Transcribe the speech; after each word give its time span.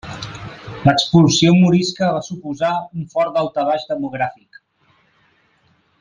L'expulsió 0.87 1.51
morisca 1.57 2.07
va 2.15 2.23
suposar 2.29 2.71
un 3.01 3.05
fort 3.15 3.35
daltabaix 3.37 3.85
demogràfic. 3.93 4.61